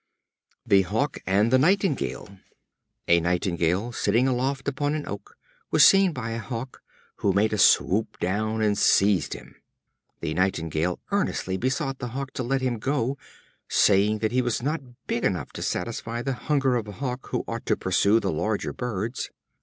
The 0.65 0.81
Hawk 0.81 1.19
and 1.27 1.51
the 1.51 1.59
Nightingale. 1.59 2.39
A 3.07 3.19
Nightingale, 3.19 3.91
sitting 3.91 4.27
aloft 4.27 4.67
upon 4.67 4.95
an 4.95 5.07
oak, 5.07 5.35
was 5.69 5.85
seen 5.85 6.11
by 6.11 6.31
a 6.31 6.39
Hawk, 6.39 6.81
who 7.17 7.33
made 7.33 7.53
a 7.53 7.59
swoop 7.59 8.17
down, 8.19 8.63
and 8.63 8.75
seized 8.75 9.35
him. 9.35 9.57
The 10.21 10.33
Nightingale 10.33 10.99
earnestly 11.11 11.55
besought 11.55 11.99
the 11.99 12.07
Hawk 12.17 12.33
to 12.33 12.41
let 12.41 12.61
him 12.63 12.79
go, 12.79 13.19
saying 13.69 14.17
that 14.25 14.31
he 14.31 14.41
was 14.41 14.63
not 14.63 14.81
big 15.05 15.23
enough 15.23 15.51
to 15.51 15.61
satisfy 15.61 16.23
the 16.23 16.33
hunger 16.33 16.75
of 16.77 16.87
a 16.87 16.93
Hawk, 16.93 17.27
who 17.27 17.43
ought 17.47 17.67
to 17.67 17.77
pursue 17.77 18.19
the 18.19 18.31
larger 18.31 18.73
birds. 18.73 19.29